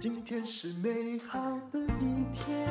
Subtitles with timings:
[0.00, 1.38] 今天是美好
[1.72, 2.68] 的一天。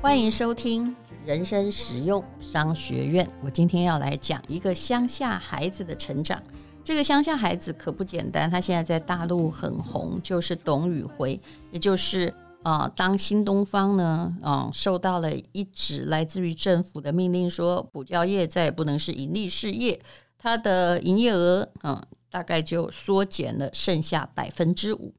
[0.00, 3.28] 欢迎收听人生实用商学院。
[3.42, 6.40] 我今天要来讲一个乡下孩子的成长。
[6.84, 12.26] 这个乡下孩子可不简单，他现在在大陆很红，就是董宇辉，也就是
[12.64, 20.00] 啊、呃，当新东方呢，嗯、受到了一纸来自于政府的命令，说补教业再也不能是盈利事业，
[20.42, 25.14] 它的营业额，嗯、大概就缩减了剩下百分之五。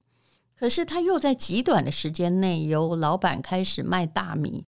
[0.53, 4.65] 可是他又在极短的时间内，由老板开始卖大米，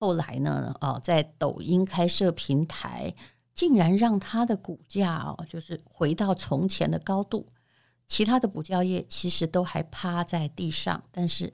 [0.00, 3.14] 后来呢，哦，在抖音开设平台，
[3.54, 7.46] 竟然让他的股价哦，就是回到从前的高度。
[8.08, 11.04] 其他的补教业其实都还趴在地上。
[11.12, 11.52] 但是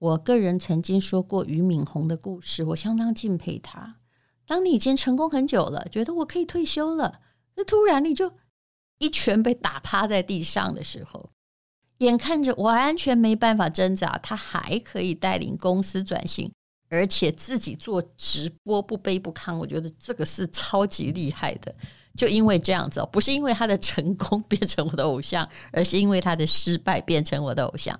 [0.00, 3.98] 我个人曾经说过俞敏洪的故事，我相当敬佩他。
[4.46, 7.20] 当你已经成功很久了，觉得我可以退休了，
[7.58, 8.32] 那突然你就
[8.98, 11.28] 一拳被打趴在地上的时候。
[11.98, 16.48] 眼看着完全没办法挣扎，他还可以带领公司转型，
[16.88, 21.74] 而且自己做直播不卑不亢，我觉得这个是超级厉害的。
[22.16, 27.98] 就因为这样子，不是因为他的成功变成我的偶像，而是因为他的失败变成我的偶像。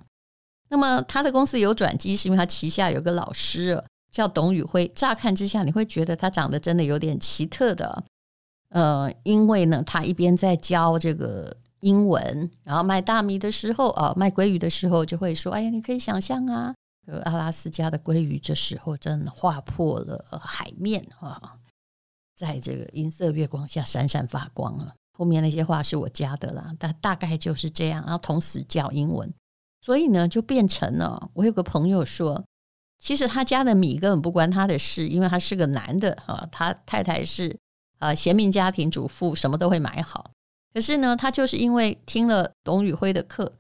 [0.69, 4.87] 那么他的公司有转机，是因为他旗下有个老师叫董宇辉。
[4.95, 8.05] 乍看之下，你会觉得他长得真的有点奇特的，
[8.71, 11.57] 呃，因为呢，他一边在教这个。
[11.83, 16.75] 英文，然后卖大米的时候，哦，卖鲑鱼的时候就会说：“哎呀，你可以想象啊，
[17.23, 21.55] 阿拉斯加的鲑鱼这时候真的划破了海面啊，
[22.35, 28.03] 在这个银色月光下闪闪发光啊。”后面那些话是我加的啦，但大概就是这样。
[28.03, 29.33] 然后同时教英文，
[29.81, 32.45] 所以呢，就变成了我有个朋友说，
[32.99, 37.57] 其实他家的米根本不关他的事，因为他是个男的啊，他太太是
[37.99, 40.31] 啊贤明家庭主妇，什么都会买好。
[40.73, 43.53] 可是呢，他就是因为听了董宇辉的课，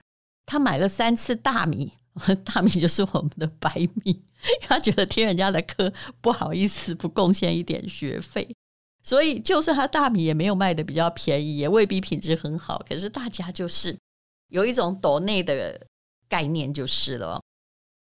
[0.46, 1.92] 他买了三次大米，
[2.44, 4.22] 大米就是我们的白米。
[4.62, 8.54] 他觉得听人家的课不好意思不贡献一点学费，
[9.02, 12.80] 所以就算他大米也没有卖的比较便宜，也未必品质很好。
[12.88, 13.98] 可是大家就是
[14.48, 15.80] 有一种抖内的
[16.28, 17.40] 概念就是了。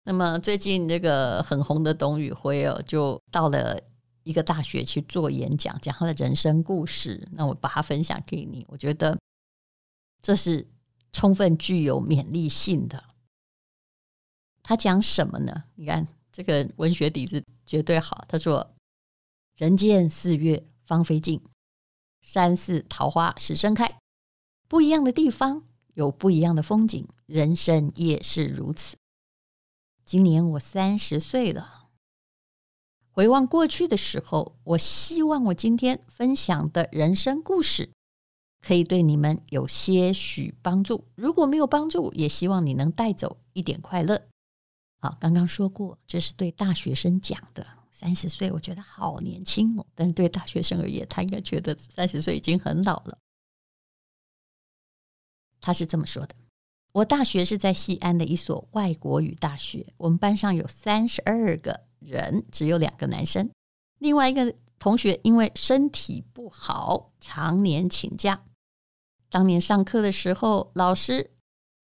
[0.03, 3.79] 那么最近这个很红的董宇辉哦，就到了。
[4.25, 7.27] 一个大学去做演讲，讲他的人生故事。
[7.31, 9.15] 那我把它分享给你，我觉得
[10.19, 10.67] 这是
[11.11, 13.03] 充分具有勉励性的。
[14.63, 15.65] 他讲什么呢？
[15.75, 18.25] 你看这个文学底子绝对好。
[18.27, 18.73] 他说
[19.57, 21.39] ：“人间四月芳菲尽，
[22.23, 23.99] 山寺桃花始盛开。
[24.67, 25.63] 不一样的地方
[25.93, 28.97] 有不一样的风景，人生也是如此。
[30.03, 31.73] 今年我三十岁了。”
[33.15, 37.89] 回望过去的时候，我希望我今天分享的人生故事
[38.61, 41.05] 可以对你们有些许帮助。
[41.15, 44.21] 如果没有帮助，也希望你能带走一点快乐。
[44.99, 47.65] 好，刚刚说过，这是对大学生讲的。
[47.89, 53.17] 三十岁，我觉得好年轻哦，但是对大学生而言，他应该觉得三十岁已经很老了。
[55.61, 56.35] 他是这么说的：
[56.91, 61.84] 我大学是在西安的一所外国语大学，我们班上有三十二个。
[61.99, 63.49] 人只有两个男生，
[63.99, 68.43] 另外一个同学因为身体不好，常年请假。
[69.29, 71.31] 当年上课的时候，老师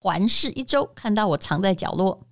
[0.00, 2.26] 环视一周，看到我藏在角落，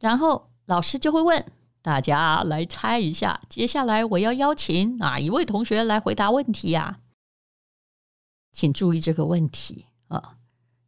[0.00, 1.44] 然后老师就会问
[1.80, 7.00] 大家来猜一下，接下来我要邀请哪一位同学来回答问题呀？
[8.52, 10.36] 请注意这个问题啊！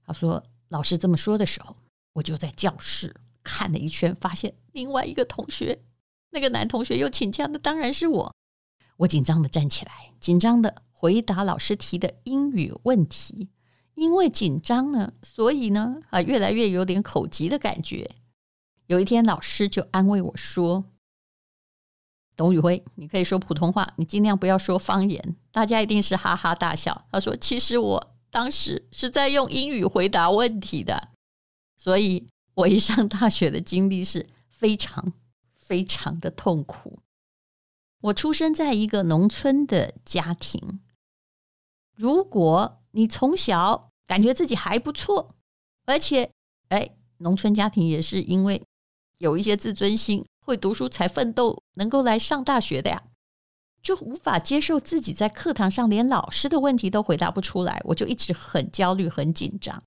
[0.05, 1.77] 他说老师这么说的时候，
[2.15, 5.81] 我就在教室看了一圈，发现另外一个同学。
[6.31, 8.35] 那个男同学又请假那，当然是我。
[8.99, 13.49] 我紧张的站起来，紧张的回答老师提的英语问题。
[13.95, 18.11] 因为紧张呢，所以呢，啊，越来越有点口急的感觉。
[18.87, 20.85] 有一天，老师就安慰我说
[22.35, 27.07] ：“董宇辉，你可以说普通话，你尽量不要说方言。”大家一定是哈哈大笑。
[27.13, 31.11] 他说：“其实我当时是在用英语回答问题的。”
[31.77, 35.13] 所以，我一上大学的经历是非常。
[35.71, 36.99] 非常的痛苦。
[38.01, 40.81] 我出生在一个农村的家庭。
[41.95, 45.37] 如果你从小感觉自己还不错，
[45.87, 46.33] 而且，
[46.71, 48.61] 哎，农村家庭也是因为
[49.19, 53.05] 有一些自尊心，会读书才奋斗，能够来上大学的呀，
[53.81, 59.81] 就无法接受自己在课堂上连老师的问题都回答不出来，我就一直很焦虑、很紧张，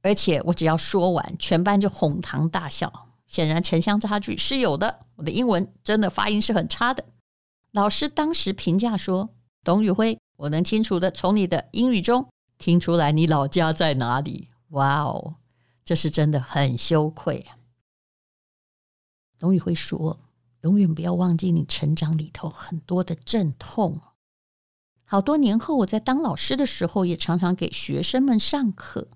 [0.00, 3.10] 而且我只要说完，全班就哄堂大笑。
[3.34, 7.04] 显然城乡差距是有的，我的英文真的发音是很差的。
[7.72, 9.28] 老师当时评价说
[9.64, 12.28] ：“董宇辉，我能清楚的从你的英语中
[12.58, 14.50] 听出来你老家在哪里？
[14.68, 15.34] 哇哦，
[15.84, 17.58] 这是真的很羞愧啊！
[19.40, 20.20] 龙宇辉说
[20.62, 24.00] ：“永远不要忘记你成长里头很多的阵痛。”
[25.04, 29.08] 好多年后，我在当老师的时候，也常常给学生们上课。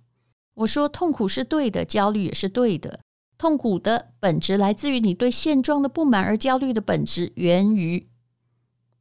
[0.55, 2.99] 我说：“痛苦是对的，焦虑也是对的。
[3.39, 8.07] 痛苦的本质来自于你对现状的不满，而焦虑的本质源于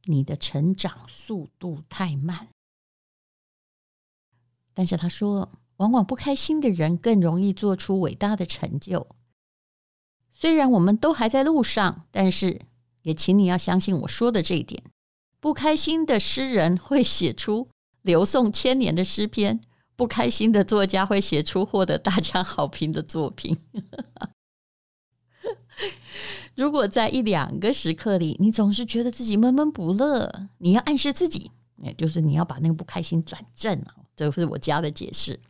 [0.04, 2.48] 你的成长速度太慢。”
[4.72, 9.08] 但是他说，往往不开心的人更容易做出伟大的成就。
[10.30, 12.60] 虽然我们都还在路上，但是
[13.02, 14.80] 也请你要相信我说的这一点：
[15.40, 17.68] 不开心的诗人会写出
[18.02, 19.60] 流颂千年的诗篇，
[19.98, 23.58] 不开心的作家会写出获得大家好评的作品。
[26.54, 33.96] 如果在一两个时刻里，你总是觉得自己闷闷不乐，你要暗示自己，也就是你要把那个不开心转正啊。
[34.14, 35.40] 这是我家的解释。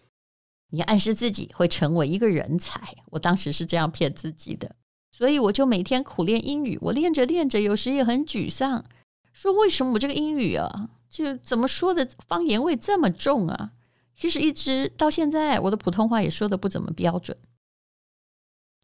[0.70, 4.74] 你暗示自己会成为一个人才，我当时是这样骗自己的，
[5.10, 6.78] 所以我就每天苦练英语。
[6.80, 8.86] 我练着练着，有时也很沮丧，
[9.30, 13.72] 说为什么我这个英语啊，就怎么说的方言味这么重啊？
[14.19, 17.38] 其实一直到现在，我的普通话也说的不怎么标准。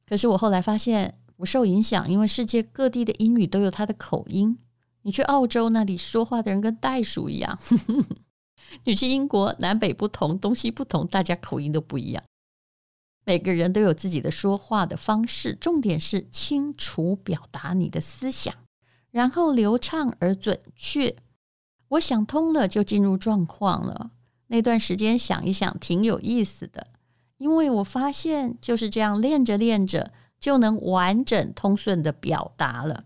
[0.07, 4.57] 可是我后来发现不受影响，因为世界各地的英语都有它的口音。
[5.03, 7.59] 你去澳洲那里说话的人跟袋鼠一样。
[8.85, 12.23] 你去英国，南北不同，东西不同，大家口音都不一样。
[13.25, 18.55] 每个人都有自己的说话的方式，重点是清楚表达你的思想，
[19.11, 21.17] 然后流畅而准确。
[21.89, 24.13] 我想通了，就进入状况了。
[24.55, 26.87] 那段时间想一想，挺有意思的，
[27.39, 33.03] 因为我发现就是这样练着练着，就能完整通顺的表达了。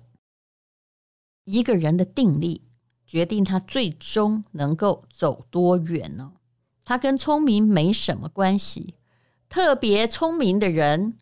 [1.45, 2.63] 一个人的定力。
[3.07, 6.35] 决定他最终能够走多远呢？
[6.85, 8.97] 他跟聪明没什么关系。
[9.49, 11.17] 特别聪明的人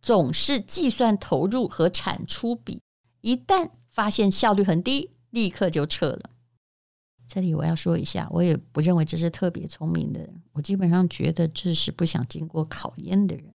[0.00, 2.80] 总是计算投入和产出比，
[3.20, 6.30] 一旦发现效率很低，立刻就撤了。
[7.28, 13.46] 这里我要说一下，我也不认为这是特别聪明的人，我基本上觉得这是不想经过考验的人。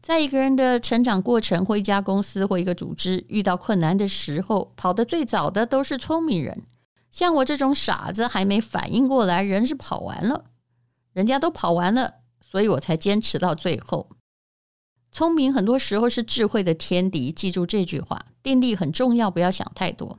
[0.00, 6.64] 在一个人的成长过程，或一家公司，或一个组织遇到困难的时候，跑得最早的都是聪明人。
[7.12, 10.46] 像我这种傻子，还没反应过来，人是跑完了，
[11.12, 14.08] 人家都跑完了，所以我才坚持到最后。
[15.12, 20.18] 聪明很多时候是智慧的天敌，记住这句话，定力很重要，不要想太多。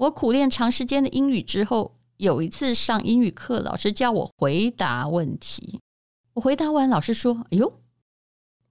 [0.00, 5.78] 我苦练长时间的英语之后，有一次上英语课，老师叫我回答问题，
[6.32, 7.80] 我回答完，老师说：“哎呦。”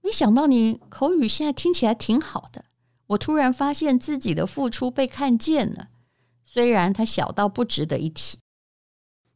[0.02, 2.64] 没想到你口语现在听起来挺好的，
[3.08, 5.90] 我突然发现自己的付出被看见了，
[6.44, 8.38] 虽然它小到不值得一提。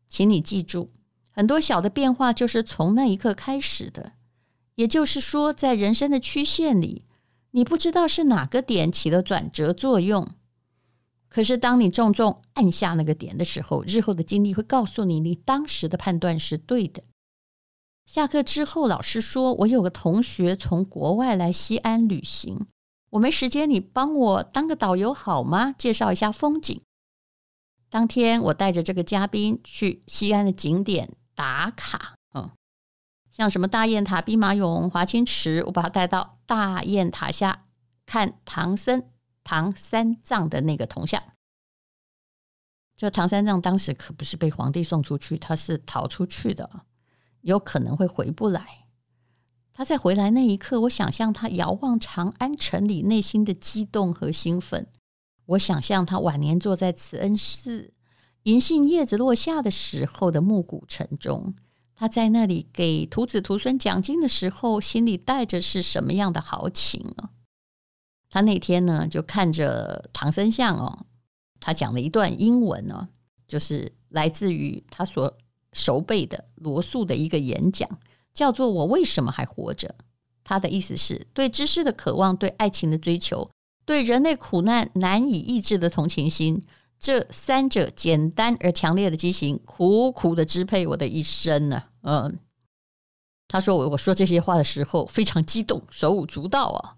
[0.08, 0.90] 请你记住，
[1.31, 4.14] 很多小的变化就是从那一刻开始的。
[4.75, 7.05] 也就是说，在人生的曲线里，
[7.52, 10.26] 你不知道是哪个点起了转折作用，
[11.35, 17.03] 可是当你重重按下那个点的时候，日后的经历会告诉你，你当时的判断是对的。
[18.07, 22.69] 下课之后，老师说：“我有个同学从国外来西安旅行，
[23.11, 25.75] 我没时间，你帮我当个导游好吗？
[25.77, 26.81] 介绍一下风景。”
[27.91, 32.49] 当天，我带着这个嘉宾去西安的景点打卡，嗯，
[33.33, 37.64] 像什么大雁塔、兵马俑、华清池，我把他带到大雁塔下
[38.07, 39.03] 看唐僧、
[39.45, 41.23] 唐三藏的那个铜像。
[42.97, 46.87] 这唐三藏当时可不是被皇帝送出去，他是逃出去的。
[47.43, 48.87] 有可能会回不来。
[49.73, 54.87] 他在回来那一刻，我想象他遥望长安城里内心的激动和兴奋。
[55.47, 57.93] 我想象他晚年坐在慈恩寺，
[58.45, 61.55] 银杏叶子落下的时候的暮鼓晨钟。
[61.97, 67.31] 他在那里给徒子徒孙讲经的时候，心里带着是什么样的豪情啊？
[68.35, 71.07] 他那天呢，就看着唐僧像哦，
[71.61, 73.09] 他讲了一段英文呢，
[73.47, 75.33] 就是来自于他所。
[75.76, 77.99] 熟背的罗素的一个演讲，
[78.33, 79.93] 叫做“我为什么还活着”。
[80.45, 83.50] 他的意思是对知识的渴望、对爱情的追求、
[83.85, 86.64] 对人类苦难难以抑制的同情心，
[87.00, 91.83] 这三者简单而强烈的激情，苦苦的支配我的一生呢。
[92.03, 92.38] 嗯，
[93.49, 96.95] 他说我我说这些话的时候非常激动，手舞足蹈啊。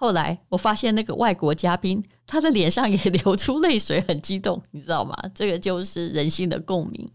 [0.00, 5.14] 后来我发现那个外国嘉宾，他的脸上也流出泪水，很激动，你知道吗？
[5.34, 7.06] 这个就是人心的共鸣。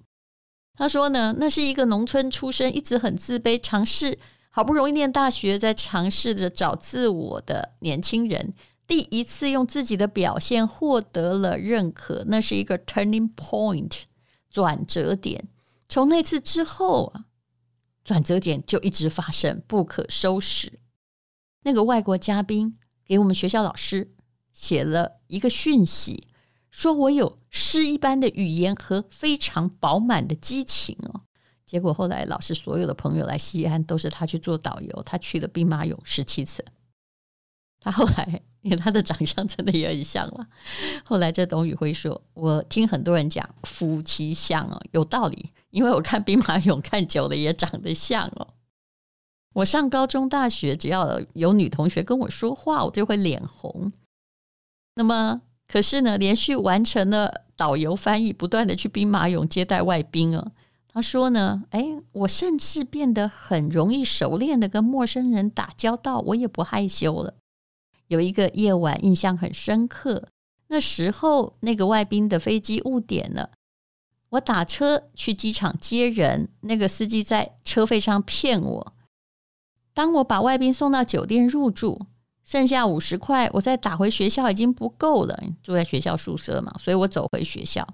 [0.76, 4.20] 他说呢，那是一个农村出身，一直很自卑，尝试
[4.52, 8.54] 好不容易念大学，在尝试着找自我的年轻人，
[8.86, 14.04] 第一次用自己的表现获得了认可，那是一个 turning point
[14.48, 15.48] 转折点。
[15.90, 17.26] 从那次之后啊，
[18.04, 20.72] 转折点就一直发生，不可收拾。
[21.66, 24.14] 那个外国嘉宾给我们学校老师
[24.54, 26.28] 写了一个讯息，
[26.70, 31.22] 说我有诗一般的语言和非常饱满的激情哦。
[31.66, 36.64] 结果后来老师所有的朋友来西安都是他去做导游，他去了兵马俑十七次。
[37.80, 40.48] 他后来因为他的长相真的也很像了。
[41.04, 48.54] 后来这董宇辉说：“我听很多人讲夫妻相哦，有道理，因为我看兵马俑看久了也长得像哦。
[49.56, 53.92] 我上高中、大学，只要有女同学跟我说话，我就会脸红。
[54.96, 60.52] 那么。”可是呢，连续完成了导游翻译，不断的去兵马俑接待外宾啊。
[60.88, 67.34] 他说呢，哎，我甚至变得很容易熟练的跟陌生人打交道，我也不害羞了。
[68.10, 70.28] 有一个夜晚印象很深刻，
[70.68, 73.50] 那时候那个外宾的飞机误点了，
[74.30, 78.94] 我打车去机场接人，那个司机在车费上骗我。
[79.96, 82.06] 当我把外宾送到酒店入住。
[82.44, 85.36] 剩下五十块，我再打回学校已经不够了。
[85.64, 87.88] 住在学校宿舍嘛，所以我走回学校。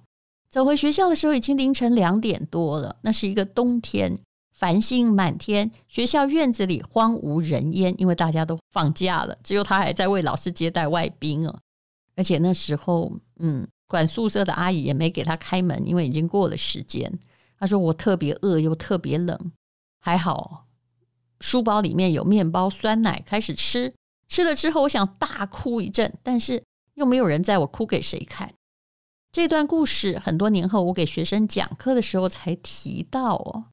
[0.50, 2.98] 走回学校的时候已经凌晨两点多了。
[3.04, 4.20] 那是一个冬天，
[4.54, 11.56] 繁星满天，学校院子里荒无人烟，因为大家都放假了，只有他还在为老师接待外宾哦。
[12.18, 17.10] 而且那时候，嗯，管宿舍的阿姨也没给他开门，因为已经过了时间。
[17.58, 19.40] 他说我特别饿又特别冷，
[20.02, 20.66] 还好
[21.42, 23.94] 书包里面有面包、酸奶，开始吃。
[24.30, 28.54] 吃了之后，我想大哭一阵，但是又没有人在我哭给谁看。
[29.34, 33.66] 这段故事很多年后，我给学生讲课的时候才提到哦。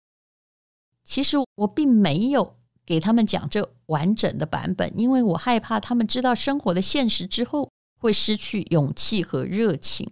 [1.05, 10.11] 其实我并没有给他们讲这完整的版本，因为我害怕他们知道生活的现实之后会失去勇气和热情。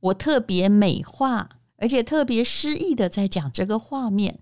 [0.00, 4.40] 我特别美化，而且特别诗意的在讲这个画面。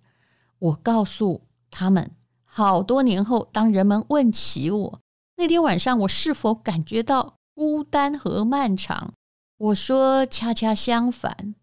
[0.59, 2.11] 我告诉他们，
[2.57, 5.01] 好多年后，当人们问起我。
[5.37, 9.13] 那天晚上，我是否感觉到孤单和漫长？
[9.59, 11.55] 我说，恰恰相反，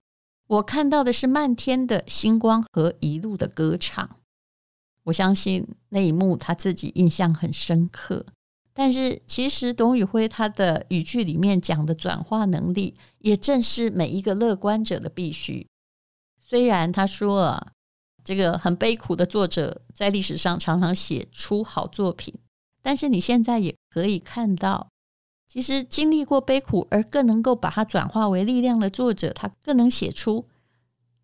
[0.46, 4.08] 我看到的是漫天的星光和一路的歌唱。
[5.06, 8.28] 我相信那一幕他自己印象很深刻。
[8.72, 15.66] 但是，其实董宇辉他的语句里面讲的转化能力，也正是每一个乐观者的必须。
[16.40, 17.70] 虽然他说，
[18.24, 22.34] 这个很悲苦的作者在历史上常常写出好作品。
[22.82, 24.90] 但是你现在也可以看到，
[25.48, 30.48] 其实经历过悲苦而更能够把它转化为力量的作者，他更能写出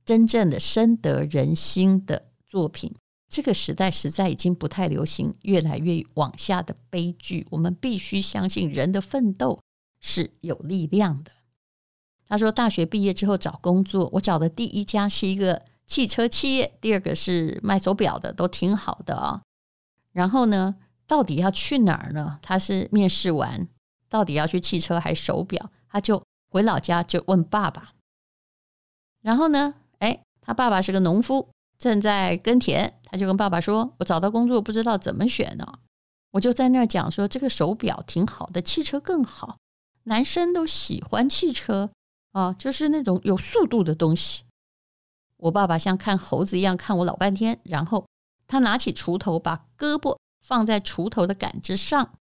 [0.06, 2.94] 真正的深得人心的作品。
[3.28, 9.60] 这个时代实在已经不太流行越来越往下的悲剧，我们必须相信人的奋斗
[10.00, 11.32] 是有力量的。
[12.28, 19.42] 他说，大学毕业之后找工作，我找的第一家是一个汽车企业，第二个是卖手表的，都挺好的啊。
[20.12, 20.76] 然后呢，
[21.08, 22.40] 到底要去哪儿呢？
[22.44, 23.68] 他是面试完，
[24.08, 25.72] 到底要去汽车还是手表？
[25.90, 27.94] 他就回老家就问爸爸。
[29.22, 32.94] 然后呢，哎，他爸爸是个农夫，正在耕田。
[33.06, 35.80] 他就跟爸爸说：“我找到工作，不知道怎么选呢。”
[36.30, 39.58] 我就在那儿讲说：“这个手表挺好的，汽车更好。
[40.04, 41.90] 男生都喜欢汽车
[42.34, 44.44] 啊，就是那种有速度的东西。”
[45.40, 48.06] 我爸爸像看猴子一样看我老半天，然后
[48.48, 50.18] 他拿起锄头，把胳膊。
[50.42, 52.14] 放在锄头的杆子上，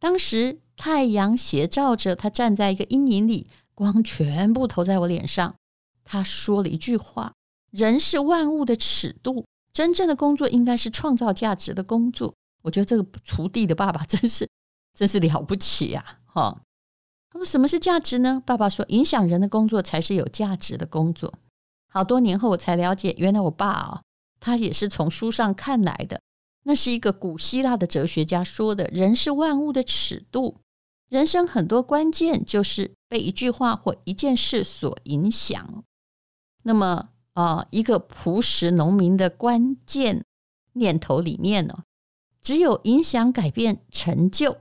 [0.00, 5.54] 当时太阳斜照着他，站在一个阴影里，光全部投在我脸上。
[6.02, 7.34] 他说了一句话
[7.70, 12.34] ：“人是万物的尺度，真正的工作应该是创造价值的工作。”
[12.64, 14.48] 我觉得这个锄地的爸爸真是
[14.94, 16.04] 真是了不起呀！
[16.24, 16.62] 哈，
[17.30, 21.34] 他说：“什么是价值呢？”爸爸说：“影响人的工作才是有价值的工作。”
[21.88, 24.02] 好多年后我才了解，原来我爸啊，
[24.38, 26.20] 他也是从书上看来的。
[26.64, 30.58] 那是一个古希腊的哲学家说的：“人是万物的尺度。”
[31.08, 35.82] 人生很多关键就是被一句话或一件事所影响。
[36.62, 40.22] 那么啊，一个朴实农民的关键
[40.74, 41.84] 念头里面呢，
[42.42, 44.58] 只有影响、改变、成就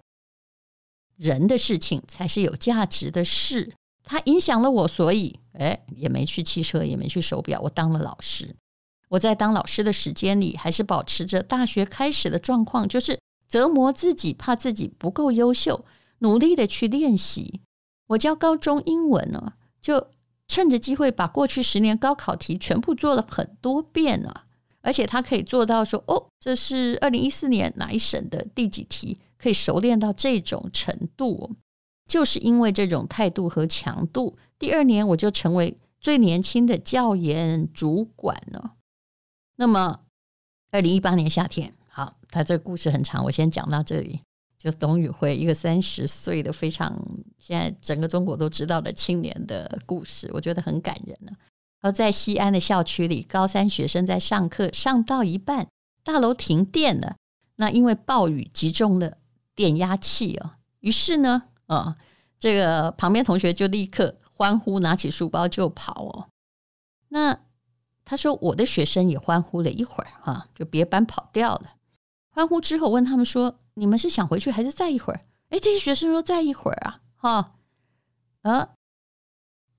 [1.18, 3.74] 人的事情才是有价值的事。
[4.10, 8.56] 他影响了我，所以哎，也没去汽车，也没去手表，我当了老师。
[9.10, 15.84] 我在当老师的时间里，还是保持着大学开始的状况，就是折磨自己，怕自己不够优秀，
[16.20, 17.60] 努力的去练习。
[18.08, 20.08] 我教高中英文呢，就
[20.48, 24.46] 趁着机会把过去十年高考题全部做了很多遍了，
[24.82, 31.56] 而且他可以做到说：“哦，这是二零一四年哪一省的第几题？”可以熟练到这种程度，
[32.08, 34.38] 就是因为这种态度和强度。
[34.58, 38.74] 第二年我就成为最年轻的教研主管了。
[39.56, 40.00] 那么，
[40.72, 44.22] 二零一八年夏天，好，他这个故事很长，我先讲到这里。
[44.58, 47.00] 就董宇辉，一个三十岁的非常
[47.38, 51.32] 现在整个中国都知道的青年的故事，我觉得很感人呢。
[51.80, 55.68] 而在西安的校区里，高三学生在上课，上到一半，
[56.04, 57.18] 大楼停电了。
[57.58, 59.18] 那因为暴雨击中了
[59.54, 61.96] 电压器哦，于是呢，啊，
[62.40, 66.28] 这个旁边同学就立刻欢呼，拿起书包就跑哦。
[67.10, 67.40] 那
[68.04, 71.76] 他说，我的学生也欢呼了一会儿，哈，就别班跑掉了。
[72.30, 73.60] 欢呼之后，问他们说。
[73.80, 75.22] 你们是想回去还是再一会儿？
[75.50, 77.54] 哎，这些学生说再一会儿啊，哈，
[78.42, 78.70] 啊，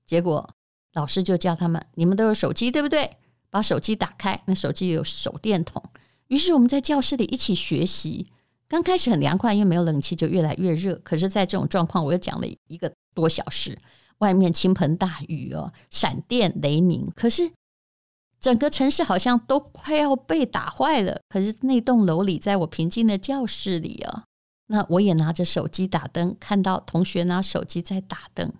[0.05, 0.49] 结果
[0.93, 3.17] 老师就叫他们，你们都有手机对不对？
[3.49, 5.83] 把手机打开，那手机有手电筒。
[6.27, 8.31] 于是我们在教室里一起学习。
[8.69, 10.95] 刚开始很凉快，因为没有冷气，就越来越热。
[11.03, 13.77] 可是，在这种状况，我又讲了一个多小时，
[14.19, 17.11] 外面倾盆大雨哦，闪电雷鸣。
[17.13, 17.51] 可是。
[18.41, 24.23] 整个城市好像都快要被打坏了，可是那栋楼里，在我平静的教室里啊，
[24.67, 28.53] 那我也拿着手机打灯，看到同学拿手机在打灯。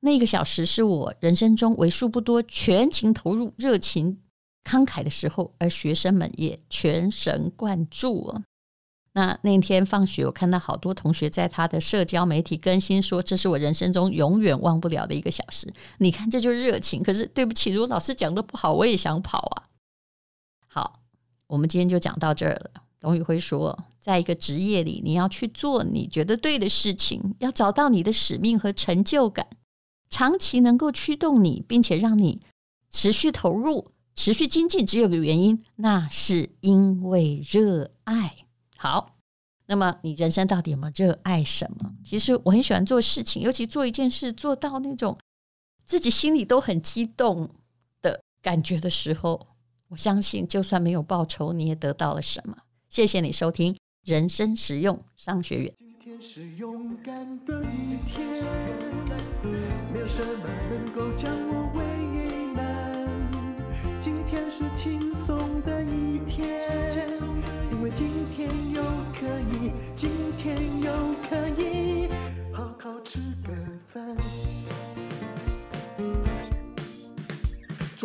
[0.00, 4.18] 那个小时是我人生中为数不多全情投入、热情
[4.64, 8.42] 慷慨的时候，而学生们也全神贯注啊。
[9.16, 17.02] 那那天放学，我看到好多同学在他的社交媒体更新说：“这是我人生中永远忘不了的一个小时。”你看，这就是热情。
[17.02, 19.72] 可是对不起，如果老师讲的不好，我也想跑啊。
[20.66, 20.92] 好，
[21.46, 22.82] 我们今天就讲到这儿了。
[23.00, 29.46] 董宇辉说，在一个职业里，你要去做你觉得对的事情，要找到你的使命和成就感，
[30.10, 32.42] 长期能够驱动你，并且让你
[32.90, 34.84] 持续投入、持续精进。
[34.84, 38.45] 只有个原因，那是因为热爱。
[38.86, 39.16] 好，
[39.66, 41.92] 那么你人生到底有没有热爱什么？
[42.04, 45.18] 其实我很喜欢做事情，尤其做一件事做到那种
[45.84, 47.50] 自己心里都很激动
[48.00, 49.48] 的感觉的时候，
[49.88, 52.56] 我相信就算没有报酬，你也得到了什么。
[52.88, 55.68] 谢谢你收听《人生实用商学院》。
[55.80, 58.24] 今天是勇敢的一天，
[59.92, 61.82] 没有什么能够将我为
[62.54, 63.04] 难。
[64.00, 65.35] 今天是轻松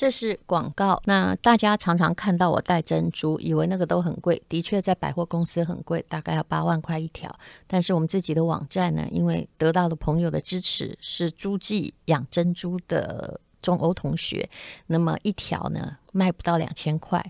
[0.00, 0.98] 这是广告。
[1.04, 4.42] 那大家常常看到我戴珍珠，以为那个都很贵。
[4.48, 7.38] 的确，在百货公司很贵，大概要八万块一条。
[7.66, 14.48] 但是我们自己的网站呢，因为得到了朋友的支持，是诸暨养珍珠的中欧同学，
[14.86, 17.22] 那么一条呢卖不到两千块，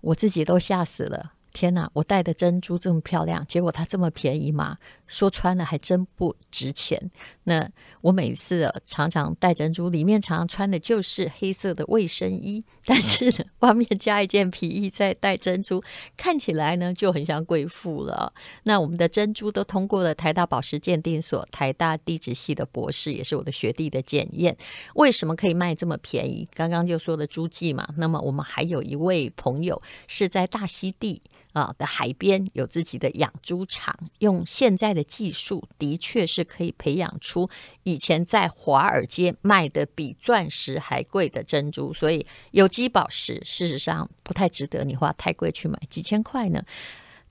[0.00, 1.32] 我自己都吓死了。
[1.52, 1.90] 天哪！
[1.92, 4.78] 我戴的珍珠这么漂亮，结果它这么便宜吗？
[5.06, 7.10] 说穿了还真不值钱。
[7.44, 7.68] 那
[8.00, 15.82] 我每次常常戴珍珠，里面常常穿的就是黑色的卫生衣，但是呢， 外面加一件皮衣再戴珍珠，
[16.16, 18.32] 看起来呢就很像贵妇了。
[18.62, 24.56] 那我们的珍珠都通过了台大宝石鉴定所、台大地质系的博士，也是我的学弟的检验。
[24.94, 26.48] 为什么可以卖这么便宜？
[26.54, 27.88] 刚刚就说了诸暨嘛。
[27.96, 31.20] 那么我们还有一位朋友是在大溪地。
[31.52, 37.48] 啊的海边有自己的养猪场，用现在的技术，的确是可以培养出
[37.82, 41.92] 以前在华尔街卖的比钻石还贵的珍珠。
[41.92, 46.64] 所以有机宝石事实上不太值得你花太贵去买，几千块呢。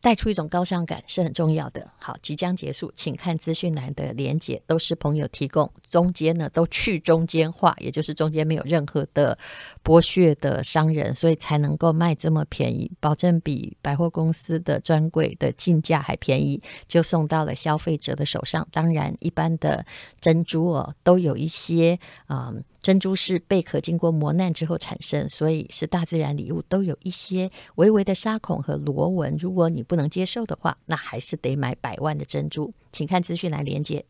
[0.02, 1.88] 带出一种高尚感是很重要的。
[2.00, 9.38] 好，即将结束，请看资讯栏的连结，都是朋友提供，中间呢都去中间化，也就是中间没有任何的
[9.84, 18.68] 剥削的商人，所以才能够卖这么便宜，保证比百货公司的专柜的进价还便宜，就送到了消费者的手上。
[18.72, 19.86] 当然，一般的
[20.20, 22.00] 珍珠哦，都有一些。
[22.28, 29.38] 嗯珍珠是贝壳经过磨难之后产生，所以是大自然礼物，都有一些微微的沙孔和螺纹。
[29.38, 32.74] 如果你不能接受的话，那还是得买百万的珍珠。
[32.92, 34.04] 请看资讯来连接。